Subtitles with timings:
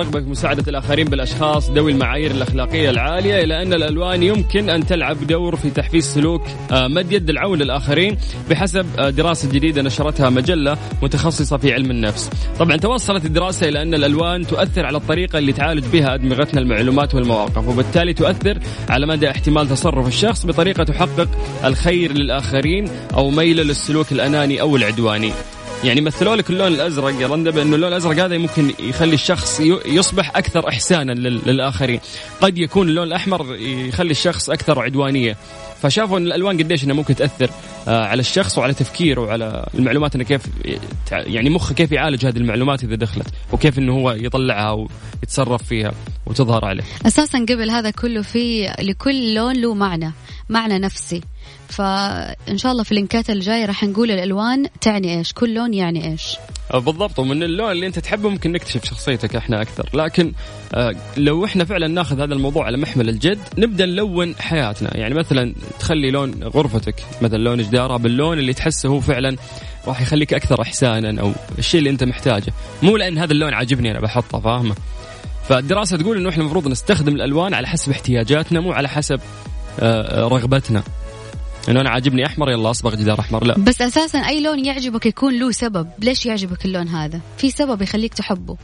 [0.00, 5.26] والرغبه في مساعدة الآخرين بالأشخاص ذوي المعايير الأخلاقية العالية إلى أن الألوان يمكن أن تلعب
[5.26, 8.18] دور في تحفيز سلوك آه، مد يد العون للآخرين
[8.50, 12.30] بحسب آه، دراسة جديدة نشرتها مجلة متخصصة في علم النفس.
[12.58, 17.68] طبعا توصلت الدراسة إلى أن الألوان تؤثر على الطريقة اللي تعالج بها أدمغتنا المعلومات والمواقف
[17.68, 21.28] وبالتالي تؤثر على مدى احتمال تصرف الشخص بطريقة تحقق
[21.64, 25.32] الخير للآخرين أو ميله للسلوك الأناني أو العدواني.
[25.84, 30.36] يعني مثلوا لك اللون الأزرق يا رندا بأنه اللون الأزرق هذا ممكن يخلي الشخص يصبح
[30.36, 32.00] أكثر إحسانا للآخرين.
[32.40, 35.36] قد يكون اللون الأحمر يخلي الشخص أكثر عدوانية.
[35.82, 37.50] فشافوا إن الألوان قديش إنها ممكن تأثر
[37.88, 40.42] آه، على الشخص وعلى تفكيره وعلى المعلومات إنه كيف
[41.12, 44.86] يعني مخه كيف يعالج هذه المعلومات إذا دخلت وكيف إنه هو يطلعها
[45.22, 45.92] ويتصرف فيها
[46.26, 46.84] وتظهر عليه.
[47.06, 50.12] أساسا قبل هذا كله في لكل لون له معنى
[50.48, 51.20] معنى نفسي.
[51.70, 56.36] فإن شاء الله في اللينكات الجاية راح نقول الألوان تعني إيش كل لون يعني إيش.
[56.74, 59.88] آه، بالضبط ومن اللون اللي أنت تحبه ممكن نكتشف شخصيتك إحنا أكثر.
[59.94, 60.32] لكن
[60.74, 64.96] آه، لو إحنا فعلا ناخذ هذا الموضوع على محمل الجد نبدأ نلون حياتنا.
[64.96, 69.36] يعني مثلا تخلي لون غرفتك مثلا لون جدارها باللون اللي تحسه هو فعلا
[69.86, 72.52] راح يخليك أكثر احسانا أو الشيء اللي أنت محتاجه.
[72.82, 74.74] مو لأن هذا اللون عاجبني أنا بحطه فاهمة؟
[75.48, 79.20] فالدراسة تقول إنه إحنا المفروض نستخدم الألوان على حسب احتياجاتنا مو على حسب
[80.12, 80.82] رغبتنا.
[81.68, 83.58] انه أنا عاجبني أحمر يلا أصبغ جدار أحمر لا.
[83.58, 85.88] بس أساسا أي لون يعجبك يكون له سبب.
[85.98, 88.56] ليش يعجبك اللون هذا؟ في سبب يخليك تحبه.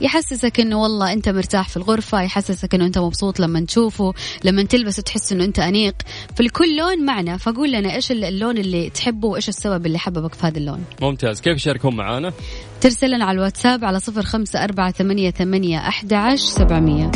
[0.00, 5.02] يحسسك إنه والله أنت مرتاح في الغرفة يحسسك إنه أنت مبسوط لما تشوفه لما تلبسه
[5.02, 5.94] تحس إنه أنت أنيق.
[6.36, 10.58] فالكل لون معنى فقول لنا إيش اللون اللي تحبه وإيش السبب اللي حببك في هذا
[10.58, 10.84] اللون.
[11.02, 11.40] ممتاز.
[11.40, 12.32] كيف يشاركون معانا؟
[12.80, 17.10] ترسل لنا على الواتساب على صفر خمسة أربعة ثمانية, ثمانية أحد عشر سبعمية.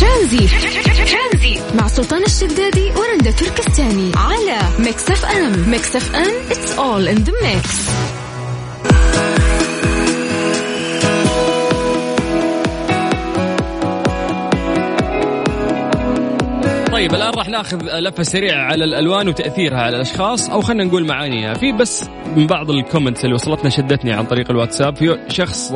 [0.00, 0.48] ترانزي.
[1.74, 4.12] مع سلطان الشدادي ورندا تركستاني.
[4.16, 7.68] على Mix FM Mix FM it's all in the mix.
[16.92, 21.54] طيب الآن راح ناخذ لفة سريعة على الألوان وتأثيرها على الأشخاص أو خلينا نقول معانيها.
[21.54, 22.04] في بس
[22.36, 25.72] من بعض ال comments اللي وصلتنا شدتني عن طريق الواتساب في شخص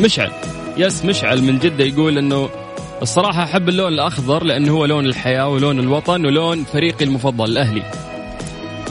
[0.00, 0.30] مشعل.
[0.76, 2.48] يس مشعل من جدة يقول إنه
[3.02, 7.82] الصراحة أحب اللون الأخضر لأنه هو لون الحياة ولون الوطن ولون فريقي المفضل الأهلي.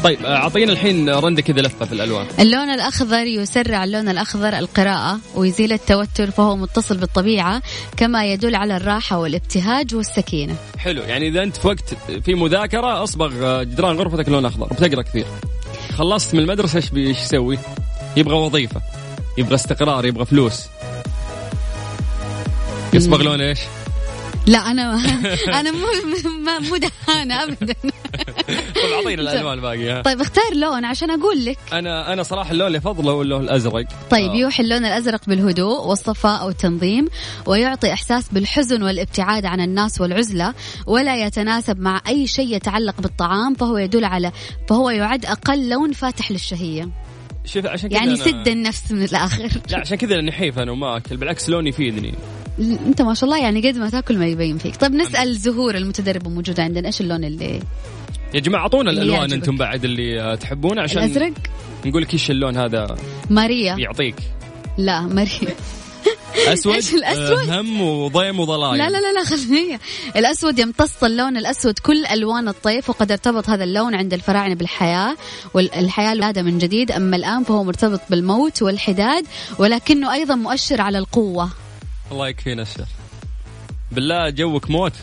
[0.04, 2.26] طيب أعطينا الحين رندة كذا لفة في الألوان.
[2.40, 7.62] اللون الأخضر يسرع اللون الأخضر القراءة ويزيل التوتر فهو متصل بالطبيعة
[7.98, 10.56] كما يدل على الراحة والابتهاج والسكينة.
[10.78, 11.94] حلو يعني إذا أنت في وقت
[12.24, 15.26] في مذاكرة أصبغ جدران غرفتك لون أخضر بتقرأ كثير.
[15.98, 17.60] خلصت من المدرسة إيش بيسوي
[18.18, 18.82] يبغى وظيفة
[19.38, 20.66] يبغى استقرار يبغى فلوس.
[22.94, 23.60] يصبغ لون إيش؟
[24.48, 24.96] لا أنا
[25.60, 25.88] أنا مو
[26.70, 27.76] مو دهانة ابدا.
[28.76, 31.58] طيب أعطينا الألوان الباقيه طيب اختار لون عشان أقول لك.
[31.74, 33.86] أنا أنا صراحة اللون اللي أفضله هو اللون الأزرق.
[34.10, 34.36] طيب آه.
[34.36, 37.08] يوحي اللون الأزرق بالهدوء والصفاء والتنظيم
[37.46, 40.54] ويعطي إحساس بالحزن والابتعاد عن الناس والعزلة
[40.88, 44.32] ولا يتناسب مع أي شيء يتعلق بالطعام فهو يدل على
[44.70, 46.90] فهو يعد أقل لون فاتح للشهية.
[47.46, 49.50] شوف عشان يعني سد النفس من الآخر.
[49.70, 52.14] لا عشان كذا نحيف أنا وما اكل بالعكس لون يفيدني.
[52.60, 54.76] انت ما شاء الله يعني قد ما تاكل ما يبين فيك.
[54.76, 57.60] طيب نسأل زهور المتدربه موجوده عندنا إيش اللون اللي
[58.34, 61.34] يا جماعة أعطونا الألوان أنتم بعد اللي تحبونه عشان الأزرق؟
[61.86, 62.98] نقول لك إيش اللون هذا
[63.30, 63.76] ماريا.
[63.80, 64.16] يعطيك.
[64.78, 65.56] لا ماريا.
[66.54, 69.80] أسود؟ إيش الأسود؟ هم وضيم وضلايم لا لا لا لا
[70.16, 75.16] الأسود يمتص اللون الأسود كل ألوان الطيف وقد ارتبط هذا اللون عند الفراعنة بالحياة
[75.54, 76.92] والحياة الولاده من جديد.
[76.92, 79.26] أما الآن فهو مرتبط بالموت والحداد
[79.60, 81.50] ولكنه أيضا مؤشر على القوة.
[82.12, 82.88] الله يكفينا الشر.
[83.92, 84.94] بالله جوك موت.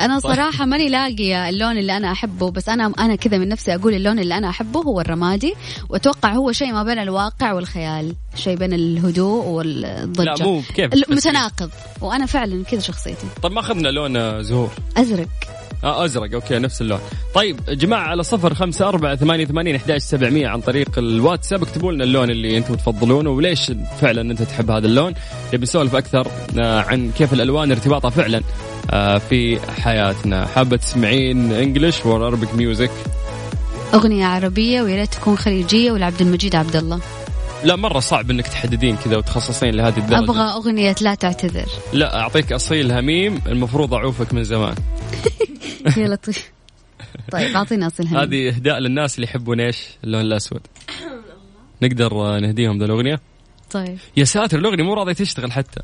[0.00, 3.94] أنا صراحة ماني لاقيه اللون اللي أنا أحبه بس أنا أنا كذا من نفسي أقول
[3.94, 5.54] اللون اللي أنا أحبه هو الرمادي
[5.88, 10.24] وأتوقع هو شيء ما بين الواقع والخيال شيء بين الهدوء والضجة.
[10.24, 11.70] لا مو بكيف متناقض
[12.00, 13.26] وأنا فعلا كذا شخصيتي.
[13.42, 14.70] طيب ما أخذنا لون زهور.
[14.96, 15.28] أزرق.
[15.84, 16.34] آه أزرق.
[16.34, 17.00] okay نفس اللون.
[17.34, 21.62] طيب جماعة على صفر خمسة أربعة ثمانية ثمانين أحداش سبعمية عن طريق الواتساب.
[21.62, 25.14] اكتبوا لنا اللون اللي أنتم تفضلونه وليش فعلا أنت تحب هذا اللون.
[25.54, 26.26] نبي نسولف أكثر
[26.60, 28.42] آه، عن كيف الألوان ارتباطها فعلا
[28.90, 30.46] آه، في حياتنا.
[30.46, 32.90] حابة تسمعين English ولا Arabic music
[33.94, 37.00] أغنية عربية ويا ريت تكون خليجية ولعبد المجيد عبد الله.
[37.64, 40.18] لا مرة صعب إنك تحددين كذا وتخصصين لهذه الدرجة.
[40.18, 41.66] أبغى أغنية لا تعتذر.
[41.92, 44.74] لا أعطيك أصيل هميم المفروض أعوفك من زمان.
[46.02, 46.52] يا لطيف
[47.32, 50.60] طيب اعطينا اصيل هميم هذه إهداء للناس اللي يحبون إيش؟ اللون الأسود.
[51.82, 53.20] نقدر نهديهم ذا الأغنية؟
[53.70, 53.98] طيب.
[54.16, 55.80] يا ساتر الأغنية مو راضية تشتغل حتى.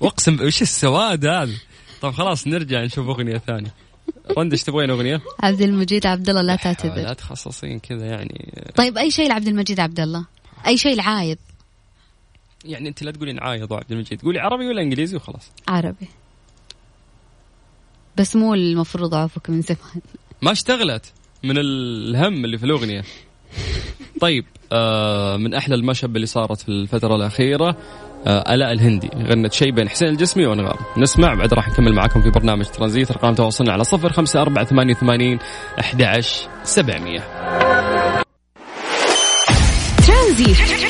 [0.00, 1.52] واقسم وش السواد هذا؟
[2.00, 3.74] طيب خلاص نرجع نشوف أغنية ثانية.
[4.38, 6.94] رند إيش تبغين أغنية؟ عبد المجيد عبد الله لا تعتذر.
[6.94, 8.52] لا تخصصين كذا يعني.
[8.74, 10.26] طيب أي شيء لعبد المجيد عبد الله
[10.66, 11.38] أي شيء العايض
[12.64, 14.22] يعني أنت لا تقولين عايض عبد المجيد.
[14.22, 15.50] قولي عربي ولا إنجليزي وخلاص.
[15.68, 16.08] عربي.
[18.20, 20.02] بس مو المفروض اعرفك من زمان.
[20.42, 21.12] ما اشتغلت
[21.44, 23.02] من الهم اللي في الأغنية.
[24.20, 27.76] طيب آه من أحلى المشب اللي صارت في الفترة الأخيرة
[28.26, 30.76] آه ألاء الهندي غنت شيء بين حسين الجسمي وأنغام.
[30.96, 33.10] نسمع بعد راح نكمل معاكم في برنامج ترانزيت.
[33.10, 35.38] أرقام تواصلنا على صفر خمسة أربعة ثمانية ثمانين
[35.80, 37.20] أحد عشر سبعمية.
[40.06, 40.89] ترانزيت.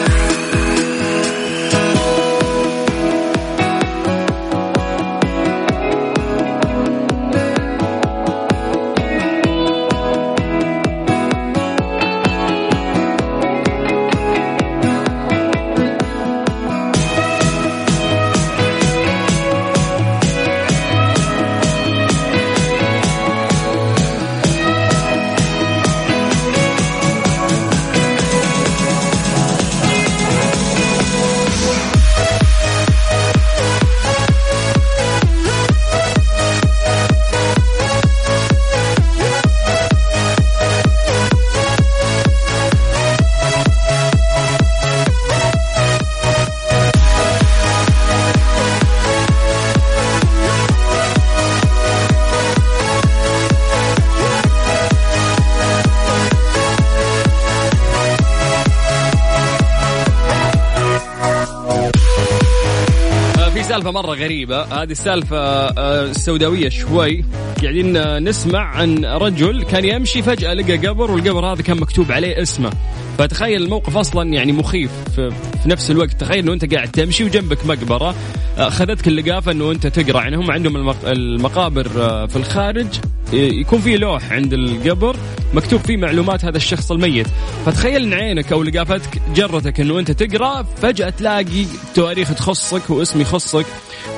[63.91, 64.61] مرة غريبة.
[64.61, 67.25] هذه السالفة آه، سوداوية شوي.
[67.61, 72.41] قاعدين آه، نسمع عن رجل كان يمشي فجأة لقى قبر والقبر هذا كان مكتوب عليه
[72.41, 72.71] اسمه.
[73.17, 75.31] فتخيل الموقف أصلا يعني مخيف في,
[75.65, 76.21] نفس الوقت.
[76.21, 78.15] تخيل إنه أنت قاعد تمشي وجنبك مقبرة
[78.57, 80.21] أخذتك اللقافة إنه أنت تقرأ.
[80.21, 82.87] يعني هم عندهم المقابر آه، في الخارج
[83.33, 85.15] يكون في لوح عند القبر
[85.53, 87.27] مكتوب فيه معلومات هذا الشخص الميت.
[87.65, 91.65] فتخيل إن عينك أو لقافتك جرتك إنه أنت تقرأ فجأة تلاقي
[91.95, 93.65] تواريخ تخصك واسم يخصك.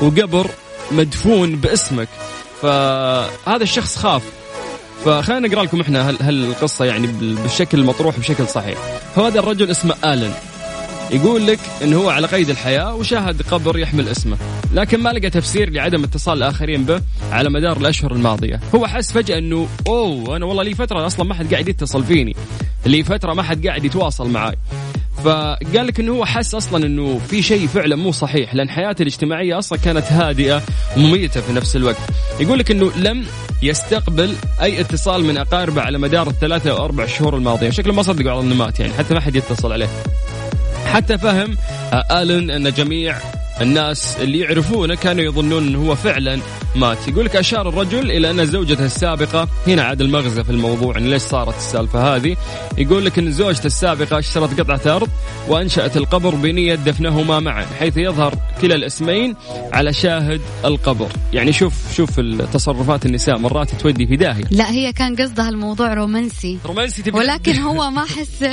[0.01, 0.49] وقبر
[0.91, 2.07] مدفون باسمك.
[2.61, 4.21] فهذا الشخص خاف.
[5.05, 8.77] فخلينا نقرأ لكم إحنا هالقصة يعني بالشكل المطروح بشكل صحيح.
[9.17, 10.33] هذا الرجل اسمه آلن.
[11.11, 14.37] يقول لك انه هو على قيد الحياة وشاهد قبر يحمل اسمه.
[14.73, 17.01] لكن ما لقى تفسير لعدم اتصال الاخرين به
[17.31, 18.59] على مدار الأشهر الماضية.
[18.75, 22.35] هو حس فجأة إنه أوه أنا والله لي فترة أصلا ما حد قاعد يتصل فيني.
[22.85, 24.55] لي فترة ما حد قاعد يتواصل معي
[25.23, 29.57] فقال لك إنه هو حس أصلا إنه في شيء فعلا مو صحيح لأن حياته الاجتماعية
[29.57, 30.61] أصلا كانت هادئة
[30.97, 31.97] ومميتة في نفس الوقت.
[32.39, 33.25] يقول لك إنه لم
[33.61, 37.69] يستقبل أي اتصال من أقاربه على مدار الثلاثة أو أربع شهور الماضية.
[37.69, 39.89] شكله ما صدقوا على انه مات يعني حتى ما حد يتصل عليه.
[40.85, 41.57] حتى فهم
[41.93, 43.15] آه، آلن إن جميع
[43.61, 46.39] الناس اللي يعرفونه كانوا يظنون إنه هو فعلا
[46.75, 47.07] مات.
[47.07, 51.21] يقول لك أشار الرجل إلى أن زوجته السابقة هنا عاد المغزى في الموضوع إن ليش
[51.21, 52.37] صارت السالفة هذه؟
[52.77, 55.09] يقول لك إن زوجته السابقة اشترت قطعة أرض
[55.47, 59.35] وأنشأت القبر بنية دفنهما معا حيث يظهر كلا الاسمين
[59.73, 61.09] على شاهد القبر.
[61.33, 62.19] يعني شوف شوف
[62.53, 64.43] تصرفات النساء مرات تودي في داهية.
[64.51, 66.59] لا هي كان قصدها الموضوع رومانسي.
[66.65, 68.45] رومانسي تبي ولكن هو ما حس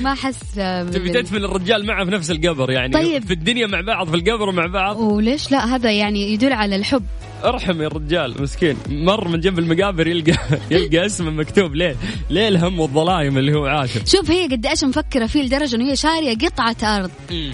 [0.00, 0.54] ما حس
[0.94, 3.24] تبي تدفن الرجال معه في نفس القبر يعني طيب.
[3.24, 4.96] في الدنيا مع بعض في القبر ومع بعض.
[4.96, 7.04] وليش لا؟ هذا يعني يدل على الحب.
[7.44, 8.76] ارحم يا الرجال مسكين.
[8.88, 10.38] مر من جنب المقابر يلقى
[10.70, 11.74] يلقى اسمه مكتوب.
[11.74, 11.96] ليه؟
[12.30, 15.96] ليه الهم والظلايم اللي هو عاشه شوف هي قد إيش مفكرة فيه لدرجة إنه هي
[15.96, 17.10] شارية قطعة أرض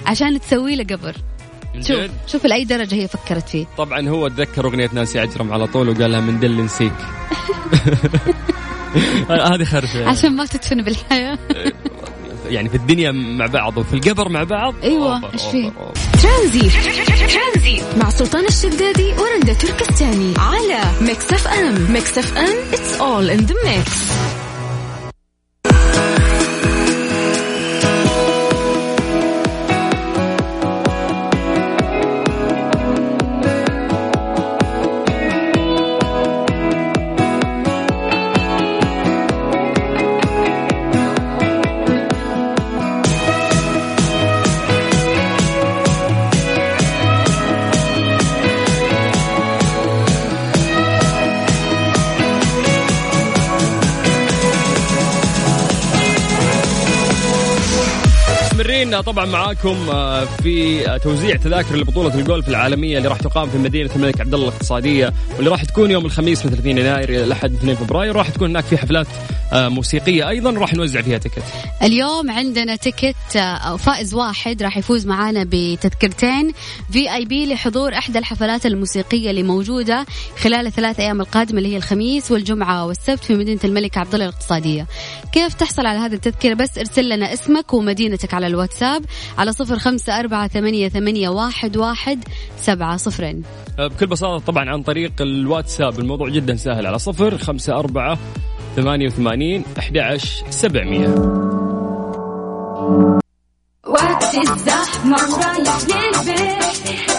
[0.06, 1.14] عشان تسوي له قبر.
[1.80, 3.66] شوف شوف لأي درجة هي فكرت فيه.
[3.78, 6.92] طبعا هو تذكر أغنية نانسي عجرم على طول وقال لها من دل نسيك.
[9.52, 11.38] هذه خرشه عشان ما تدفن بالحياة.
[12.52, 14.74] يعني في الدنيا مع بعض وفي القبر مع بعض.
[14.82, 15.72] أيوه إيش فيه
[16.22, 16.70] Tranzit
[17.06, 20.34] Tranzit مع سلطان الشدادي ورندا تركستاني.
[20.38, 21.92] على Mix FM.
[21.92, 24.12] Mix FM it's all in the mix
[59.06, 64.20] طبعا معاكم آه، في توزيع تذاكر لبطولة الجولف العالمية اللي راح تقام في مدينة الملك
[64.20, 68.16] عبد الله الاقتصادية واللي راح تكون يوم الخميس من 30 يناير إلى الأحد 2 فبراير
[68.16, 69.06] راح تكون هناك في حفلات
[69.52, 71.42] آه، موسيقية أيضا راح نوزع فيها تكت
[71.82, 76.52] اليوم عندنا تكت آه، فائز واحد راح يفوز معانا بتذكرتين
[76.92, 80.06] في آي بي لحضور احدى الحفلات الموسيقية اللي موجودة
[80.38, 84.86] خلال الثلاث أيام القادمة اللي هي الخميس والجمعة والسبت في مدينة الملك عبد الله الاقتصادية.
[85.32, 89.04] كيف تحصل على هذه التذكرة بس ارسل لنا اسمك ومدينتك على الواتساب
[89.38, 92.24] على صفر خمسة أربعة ثمانية, ثمانية واحد, واحد
[92.56, 93.42] سبعة صفرين.
[93.78, 98.18] آه، بكل بساطة طبعا عن طريق الواتساب الموضوع جدا سهل على صفر خمسة أربعة
[98.76, 101.08] ثمانية وثمانين أحد عشر سبعمية.
[103.86, 107.11] وقت الزحمة ورايح للبيت.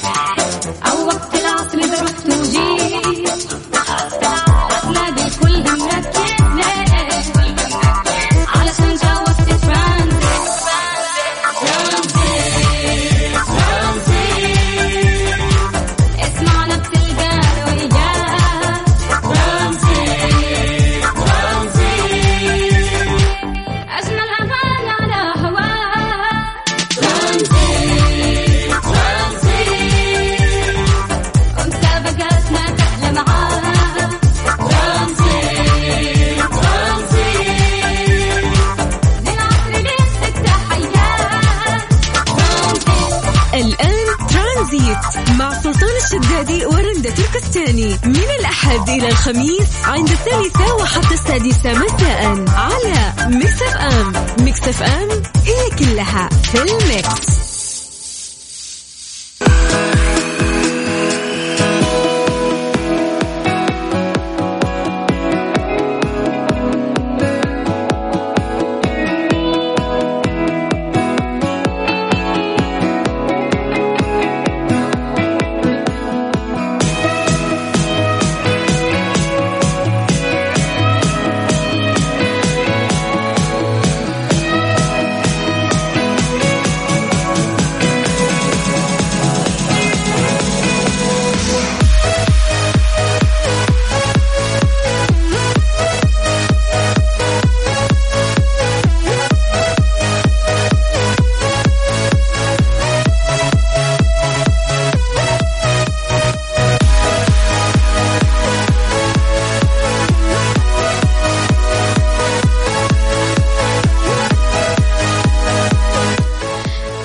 [47.36, 54.14] الثاني من الأحد إلى الخميس عند الثالثة وحتى السادسة مساء على Mix FM.
[54.46, 55.10] Mix FM
[55.46, 57.43] هي كلها في ال mix.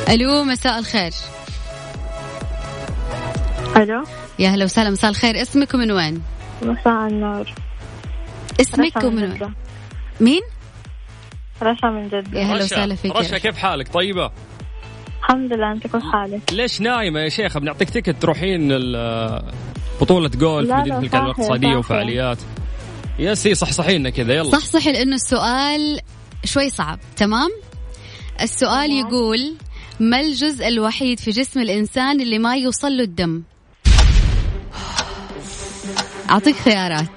[0.09, 1.13] ألو مساء الخير.
[3.77, 4.05] ألو.
[4.39, 5.43] يا هلا وسهلا مساء الخير.
[5.43, 6.23] اسمك ومن وين؟
[6.63, 7.53] مساء النور.
[8.61, 9.55] اسمك ومن وين؟
[10.21, 10.43] مين؟
[11.63, 12.41] رشا من جدة.
[12.41, 14.31] يا هلا وسهلا فيك رشا كيف حالك؟ طيبة؟
[15.19, 18.69] الحمد لله أنت كيف حالك؟ ليش نايمة يا شيخة بنعطيك تكت تروحين
[20.01, 22.39] بطولة جولف مدينة الملك الاقتصادية وفعاليات.
[23.19, 24.51] يا سي صحصحينا كذا يلا.
[24.51, 26.01] صحصحي لأنه السؤال
[26.45, 27.51] شوي صعب تمام؟
[28.41, 29.55] السؤال يقول
[30.01, 33.43] ما الجزء الوحيد في جسم الإنسان اللي ما يوصل له الدم؟
[36.31, 37.09] أعطيك خيارات.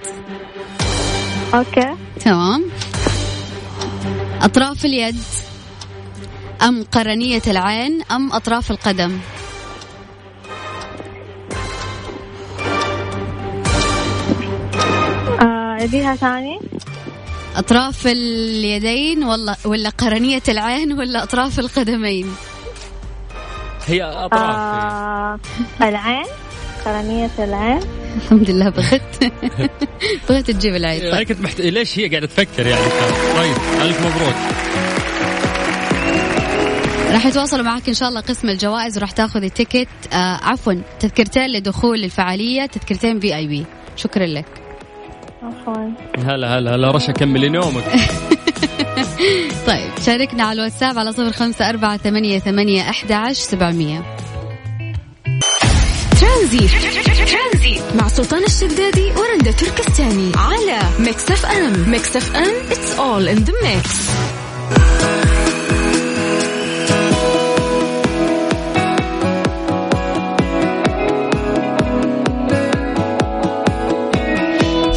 [1.54, 1.96] أوكي.
[2.20, 2.66] تمام.
[4.42, 5.16] أطراف اليد
[6.62, 9.20] أم قرنية العين أم أطراف القدم؟
[15.42, 16.60] آه ثاني.
[17.56, 22.36] أطراف اليدين ولا ولا قرنية العين ولا أطراف القدمين؟
[23.92, 25.40] هي اطراف آه
[25.82, 26.26] العين
[26.86, 27.80] قرنية العين.
[28.18, 29.32] الحمد لله بغت.
[30.30, 31.12] بغت تجيب العين.
[31.12, 31.28] طيب.
[31.28, 31.62] كنت محت...
[31.62, 32.86] ليش هي قاعدة تفكر يعني؟
[33.38, 34.36] طيب الف مبروك.
[37.14, 42.04] راح يتواصلوا معك إن شاء الله قسم الجوائز وراح تاخذ التيكت آه عفوا تذكرتين لدخول
[42.04, 43.66] الفعالية تذكرتين VIP.
[43.96, 44.46] شكرا لك.
[45.44, 45.90] عفوا.
[46.26, 47.84] هلا هلا هلا رشا كملي نومك.
[49.68, 54.04] طيب شاركنا على الواتساب على صفر خمسة أربعة ثمانية, ثمانية أحد عشر سبعمية.
[56.22, 56.72] ترانزيت
[57.96, 61.90] مع سلطان الشدادي ورندا تركستاني على Mix FM.
[61.90, 64.12] Mix FM it's all in the mix.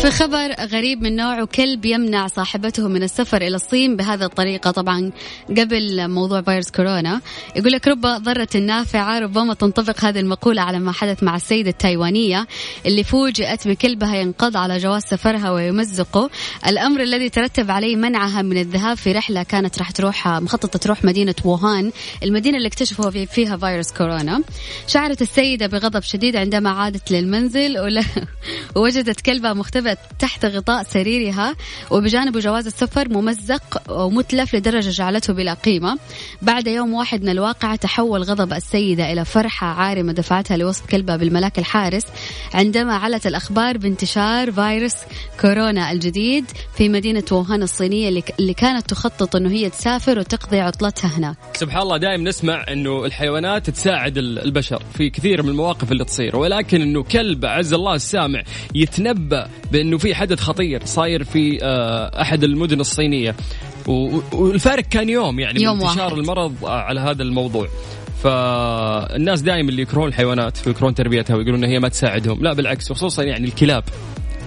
[0.05, 1.45] في خبر غريب من نوعه.
[1.45, 5.13] كلب يمنع صاحبته من السفر إلى الصين بهذه الطريقة طبعا
[5.51, 7.21] قبل موضوع فيروس كورونا.
[7.57, 12.47] يقول لك رب ضرة نافعة ربما تنطبق هذه المقولة على ما حدث مع السيدة التايوانية
[12.87, 16.31] اللي فوجئت بكلبها ينقض على جواز سفرها ويمزقه.
[16.67, 21.35] الأمر الذي ترتب عليه منعها من الذهاب في رحلة كانت راح تروح مخططة تروح مدينة
[21.45, 21.93] ووهان
[22.23, 24.43] المدينة اللي اكتشفوا في- فيها فيروس كورونا.
[24.87, 27.77] شعرت السيدة بغضب شديد عندما عادت للمنزل
[28.77, 31.57] ووجدت كلبها مختبئ تحت غطاء سريرها
[31.91, 35.99] وبجانبه جواز السفر ممزق ومتلف لدرجة جعلته بلا قيمة.
[36.43, 41.59] بعد يوم واحد من الواقعة تحول غضب السيدة إلى فرحة عارمة دفعتها لوصف كلبها بالملاك
[41.59, 42.05] الحارس
[42.55, 44.95] عندما علت الأخبار بانتشار فيروس
[45.41, 46.45] كورونا الجديد
[46.77, 51.37] في مدينة ووهان الصينية اللي- كانت تخطط أنه هي تسافر وتقضي عطلتها هناك.
[51.55, 56.37] سبحان الله دائما نسمع إنه الحيوانات تساعد ال- البشر في كثير من المواقف اللي تصير.
[56.37, 58.43] ولكن إنه كلب عز الله السامع
[58.75, 63.35] يتنبأ بإنه في حدث خطير صاير في آه، أحد المدن الصينية.
[63.87, 66.19] والفارق كان يوم يعني يوم من انتشار واحد.
[66.19, 67.69] المرض على هذا الموضوع.
[68.23, 72.43] فالناس دائما اللي يكرهون الحيوانات ويكرهون تربيتها ويقولون إن هي ما تساعدهم.
[72.43, 73.85] لا بالعكس وخصوصا يعني الكلاب.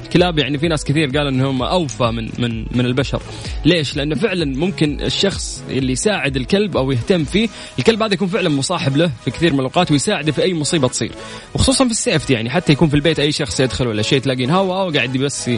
[0.08, 3.22] الكلاب يعني في ناس كثير قالوا إنهم أوفى من من من البشر.
[3.66, 7.50] ليش؟ لأنه فعلا ممكن الشخص اللي يساعد الكلب أو يهتم فيه
[7.80, 11.12] الكلب هذا يكون فعلا مصاحب له في كثير من الأوقات ويساعده في أي مصيبة تصير.
[11.56, 14.50] وخصوصا في ال safety يعني حتى يكون في البيت أي شخص يدخل ولا شيء تلاقين
[14.50, 15.50] هوا وقاعد بس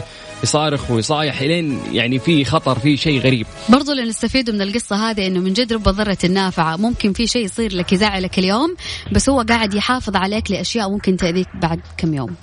[0.42, 3.46] يصارخ ويصايح إلين يعني في خطر في شيء غريب.
[3.68, 6.76] برضو اللي نستفيده من القصة هذه إنه من جد رب ضرة النافعة.
[6.76, 8.76] ممكن في شيء يصير لك يزعلك اليوم
[9.12, 12.36] بس هو قاعد يحافظ عليك لأشياء ممكن تأذيك بعد كم يوم.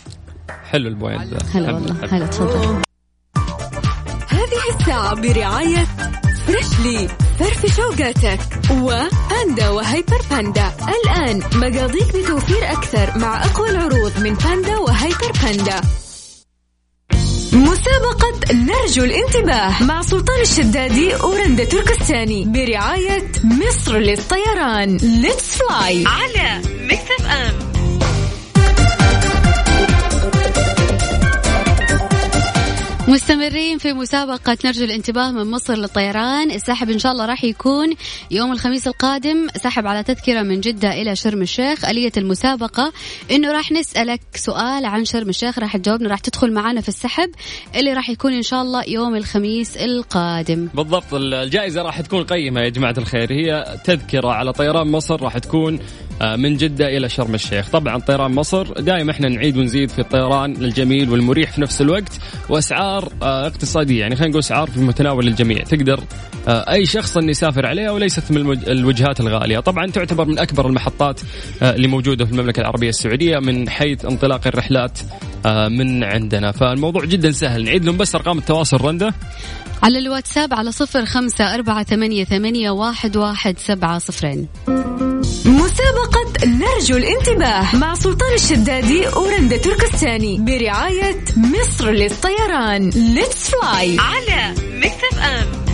[0.71, 1.93] حلو ال point ذا حلو، والله.
[2.01, 2.09] حلو.
[2.11, 2.81] هلا تفضل.
[4.27, 5.87] هذه الساعة برعاية
[6.47, 7.07] فريشلي
[7.39, 8.39] فرفش وقتك
[8.71, 15.81] وباندا وهيبر باندا الآن مقاضيك بتوفير أكثر مع أقوى العروض من باندا وهيبر باندا
[17.53, 22.45] مسابقة نرجو الانتباه مع سلطان الشدادي ورندا تركستاني.
[22.45, 24.97] برعاية مصر للطيران.
[24.97, 27.76] let's fly على Mix FM
[33.07, 36.51] مستمرين في مسابقة نرجو الانتباه من مصر للطيران.
[36.51, 37.93] السحب إن شاء الله راح يكون
[38.31, 39.47] يوم الخميس القادم.
[39.55, 41.85] سحب على تذكرة من جدة إلى شرم الشيخ.
[41.85, 42.93] آلية المسابقة.
[43.31, 45.59] إنه راح نسألك سؤال عن شرم الشيخ.
[45.59, 46.09] راح تجاوبنا.
[46.09, 47.29] راح تدخل معنا في السحب
[47.75, 50.69] اللي راح يكون إن شاء الله يوم الخميس القادم.
[50.73, 51.13] بالضبط.
[51.13, 53.31] الجائزة راح تكون قيمة يا جماعة الخير.
[53.31, 55.79] هي تذكرة على طيران مصر راح تكون
[56.21, 57.69] من جدة إلى شرم الشيخ.
[57.69, 63.11] طبعا طيران مصر دائما إحنا نعيد ونزيد في الطيران الجميل والمريح في نفس الوقت وأسعار
[63.21, 63.99] آه، اقتصادية.
[63.99, 66.03] يعني خلينا نقول أسعار في متناول الجميع تقدر
[66.47, 69.59] آه، أي شخص أن يسافر عليها وليست من الوجهات الغالية.
[69.59, 71.19] طبعا تعتبر من أكبر المحطات
[71.61, 74.99] آه، اللي موجودة في المملكة العربية السعودية من حيث انطلاق الرحلات
[75.45, 76.51] آه، من عندنا.
[76.51, 77.63] فالموضوع جدا سهل.
[77.63, 78.77] نعيد لهم بس أرقام التواصل.
[78.77, 79.13] رندا؟
[79.83, 84.47] على الواتساب على صفر خمسة أربعة ثمانية, ثمانية واحد, واحد سبعة صفرين.
[85.45, 86.06] مسابقة
[86.45, 92.89] نرجو الانتباه مع سلطان الشدادي ورندا تركستاني برعاية مصر للطيران.
[92.89, 95.67] let's fly على Mix FM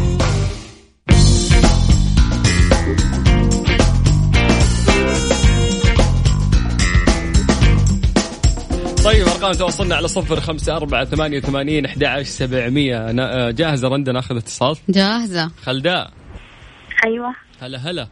[9.04, 14.12] طيب أرقام تواصلنا على صفر خمسة أربعة ثمانية وثمانين أحد عشر سبعمية آه، جاهزة رندا
[14.12, 14.78] ناخذ اتصال.
[14.90, 15.52] جاهزة.
[15.64, 16.12] خلداء.
[17.06, 17.36] أيوة.
[17.62, 18.08] هلا هلا.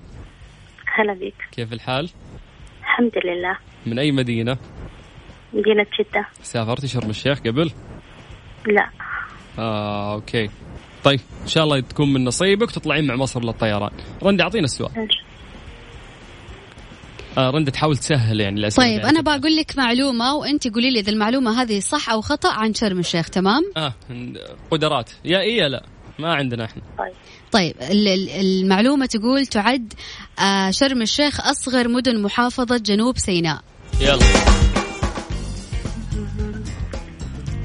[0.96, 2.10] هلا بك كيف الحال؟
[2.80, 3.58] الحمد لله.
[3.86, 4.58] من أي مدينة؟
[5.54, 6.26] مدينة جدة.
[6.42, 7.72] سافرتي شرم الشيخ قبل؟
[8.68, 8.90] لا.
[9.60, 10.50] آه أوكي.
[11.04, 13.92] طيب إن شاء الله تكون من نصيبك تطلعين مع مصر للطيران.
[14.24, 15.08] رندا أعطينا السؤال.
[17.38, 21.12] آه رندا تحاول تسهل يعني الأسئلة طيب أنا بقول لك معلومة وأنت قولي لي إذا
[21.12, 23.94] المعلومة هذه صح أو خطأ عن شرم الشيخ تمام؟ آه
[24.72, 25.12] قدرات.
[25.26, 25.86] يا إيه يا لا.
[26.20, 26.82] ما عندنا إحنا.
[26.98, 27.14] طيب.
[27.52, 29.94] طيب ال- ال- المعلومة تقول تعد
[30.40, 33.62] آه، شرم الشيخ أصغر مدن محافظة جنوب سيناء.
[34.02, 34.20] يلا.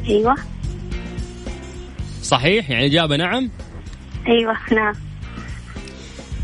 [0.09, 0.35] أيوة.
[2.23, 3.51] صحيح؟ يعني إجابة نعم؟
[4.29, 4.95] أيوة نعم.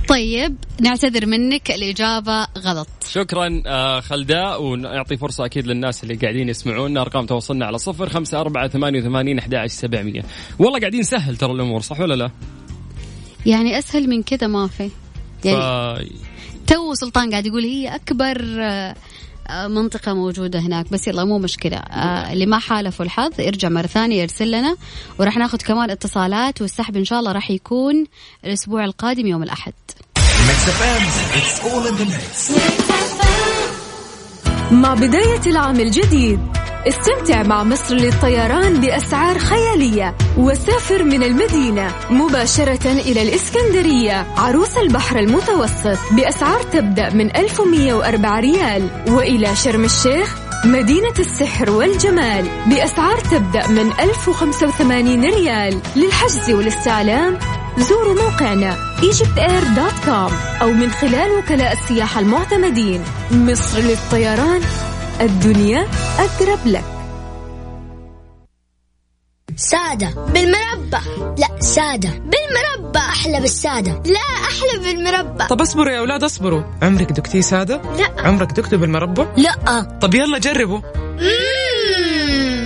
[0.08, 2.88] طيب نعتذر منك الإجابة غلط.
[3.08, 7.00] شكرا آه، خلداء ونعطي فرصة أكيد للناس اللي قاعدين يسمعونا.
[7.00, 10.22] أرقام تواصلنا على صفر خمسة أربعة ثمانية وثمانين أحد سبعمية.
[10.58, 12.30] والله قاعدين نسهل ترى الأمور صح ولا لا؟
[13.46, 14.90] يعني أسهل من كذا ما في.
[15.44, 16.12] يعني ف...
[16.66, 18.94] تو سلطان قاعد يقول هي أكبر آه،
[19.48, 20.92] آه، منطقة موجودة هناك.
[20.92, 21.76] بس يلا مو مشكلة.
[21.76, 24.76] آه، اللي ما حالفوا الحظ يرجع مرة ثانية يرسل لنا.
[25.18, 28.04] وراح ناخذ كمان اتصالات والسحب إن شاء الله راح يكون
[28.44, 29.72] الأسبوع القادم يوم الأحد.
[34.72, 36.40] مع بداية العام الجديد.
[36.88, 40.14] استمتع مع مصر للطيران بأسعار خيالية.
[40.38, 44.26] وسافر من المدينة مباشرة إلى الإسكندرية.
[44.36, 48.88] عروس البحر المتوسط بأسعار تبدأ من 1104 ريال.
[49.08, 55.80] وإلى شرم الشيخ مدينة السحر والجمال بأسعار تبدأ من 1085 ريال.
[55.96, 57.38] للحجز والاستعلام
[57.78, 63.04] زوروا موقعنا egyptair.com أو من خلال وكلاء السياحة المعتمدين.
[63.30, 64.60] مصر للطيران
[65.22, 65.86] الدنيا
[66.18, 66.84] أقرب لك.
[69.56, 70.98] سادة بالمربى
[71.38, 73.92] لا سادة بالمربى أحلى بالسادة.
[73.92, 76.62] لا أحلى بالمربى طب اصبروا يا أولاد اصبروا.
[76.82, 78.22] عمرك دقتي سادة؟ لا.
[78.28, 79.98] عمرك دقته بالمربى لا.
[80.00, 80.80] طب يلا جربوا.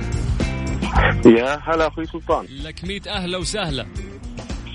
[1.26, 2.46] يا هلا أخوي سلطان.
[2.64, 3.86] لك ميت أهلا وسهلا.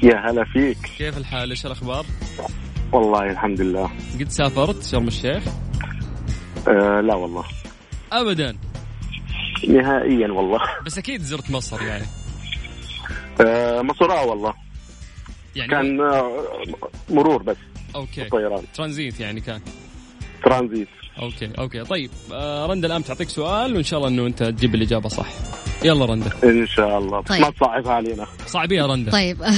[0.02, 0.78] يا هلا فيك.
[0.98, 2.06] كيف الحال؟ إيش الأخبار؟
[2.92, 3.90] والله الحمد لله.
[4.20, 5.42] قد سافرت شرم الشيخ؟
[6.68, 7.44] آه لا والله.
[8.12, 8.56] ابدا.
[9.68, 10.60] نهائيا والله.
[10.86, 12.06] بس أكيد زرت مصر يعني.
[13.40, 14.54] آه مصر آه والله.
[15.56, 16.46] يعني كان آه
[17.10, 17.56] مرور بس.
[17.94, 18.24] okay.
[18.24, 19.60] طيران ترانزيت يعني كان.
[20.44, 20.88] ترانزيت.
[21.22, 21.84] okay okay.
[21.84, 25.26] طيب آه رندا الان تعطيك سؤال وإن شاء الله إنه أنت تجيب الإجابة صح.
[25.84, 27.20] يلا رندا إن شاء الله.
[27.22, 27.40] طيب.
[27.40, 28.26] ما تصعبها علينا.
[28.46, 29.42] صعبية يا رندا طيب.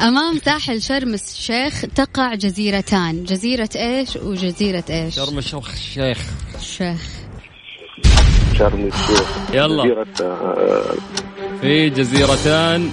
[0.00, 3.24] أمام ساحل شرم الشيخ تقع جزيرتان.
[3.24, 6.18] جزيرة إيش وجزيرة إيش؟ شرم الشيخ الشيخ
[6.58, 7.08] الشيخ
[8.58, 9.52] شرم الشيخ.
[9.54, 9.84] يلا.
[9.84, 10.94] جزيرة آه
[11.60, 12.90] في جزيرتان.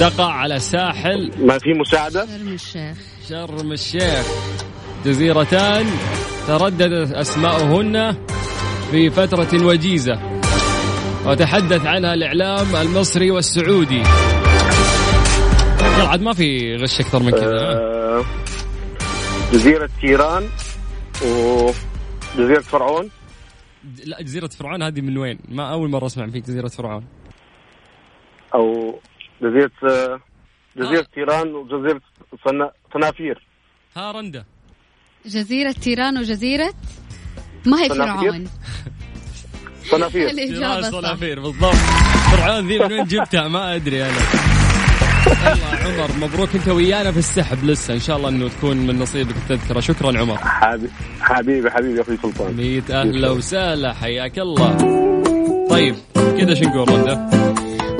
[0.00, 1.30] تقع على ساحل.
[1.46, 2.96] ما في مساعدة؟ شرم الشيخ.
[3.28, 4.26] شرم الشيخ.
[5.04, 5.86] جزيرتان
[6.46, 8.16] ترددت أسماؤهن
[8.90, 10.40] في فترة وجيزة.
[11.26, 14.02] وتحدث عنها الإعلام المصري والسعودي.
[16.08, 18.24] عاد ما في غش أكثر من كذا؟ آه
[19.52, 20.48] جزيرة تيران
[21.22, 23.10] وجزيرة فرعون.
[24.04, 27.04] لا جزيرة فرعون هذه من وين؟ ما أول مرة أسمع فيك جزيرة فرعون.
[28.54, 28.98] أو
[29.42, 30.20] جزيرة آه
[30.76, 31.06] جزيرة آه.
[31.14, 32.00] تيران وجزيرة
[32.48, 33.46] صنا- صنافير.
[33.96, 34.44] ها رندا.
[35.26, 36.72] جزيرة تيران وجزيرة
[37.66, 38.48] ما هي؟ فرعون.
[39.90, 40.28] صنافير.
[40.60, 41.74] صح صنافير بالضبط.
[42.32, 44.12] فرعون ذي من وين جبتها؟ ما أدري أنا.
[45.26, 47.94] يلا عمر مبروك أنت ويانا في السحب لسه.
[47.94, 49.80] إن شاء الله إنه تكون من نصيبك التذكرة.
[49.80, 50.36] شكرا عمر.
[50.38, 52.54] حبيبي حبيبي حبيبي يا أخوي سلطان.
[52.56, 54.76] ميت أهلا وسهلا حياك الله.
[55.70, 57.39] طيب كذا شو نقول رندا؟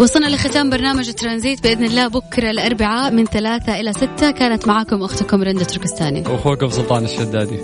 [0.01, 4.31] وصلنا لختام برنامج ترانزيت بإذن الله بكرة الأربعاء من ثلاثة إلى ستة.
[4.31, 6.21] كانت معاكم أختكم رندة تركستاني.
[6.21, 7.57] واخوكم سلطان الشدادي.